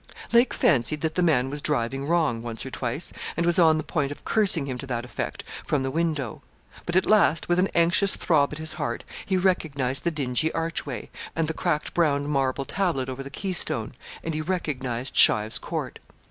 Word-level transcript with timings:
Lake 0.31 0.51
fancied 0.51 1.01
that 1.01 1.13
the 1.13 1.21
man 1.21 1.51
was 1.51 1.61
driving 1.61 2.07
wrong, 2.07 2.41
once 2.41 2.65
or 2.65 2.71
twice, 2.71 3.13
and 3.37 3.45
was 3.45 3.59
on 3.59 3.77
the 3.77 3.83
point 3.83 4.11
of 4.11 4.25
cursing 4.25 4.65
him 4.65 4.75
to 4.79 4.87
that 4.87 5.05
effect, 5.05 5.43
from 5.63 5.83
the 5.83 5.91
window. 5.91 6.41
But 6.87 6.95
at 6.95 7.05
last, 7.05 7.47
with 7.47 7.59
an 7.59 7.69
anxious 7.75 8.15
throb 8.15 8.51
at 8.51 8.57
his 8.57 8.73
heart, 8.73 9.03
he 9.23 9.37
recognised 9.37 10.03
the 10.03 10.09
dingy 10.09 10.51
archway, 10.53 11.11
and 11.35 11.47
the 11.47 11.53
cracked 11.53 11.93
brown 11.93 12.25
marble 12.25 12.65
tablet 12.65 13.09
over 13.09 13.21
the 13.21 13.29
keystone, 13.29 13.93
and 14.23 14.33
he 14.33 14.41
recognised 14.41 15.15
Shive's 15.15 15.59
Court. 15.59 15.99